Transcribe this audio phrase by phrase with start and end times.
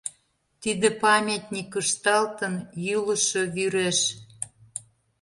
[0.61, 2.53] Тиде памятник ышталтын
[2.85, 3.99] Йӱлышӧ вӱреш.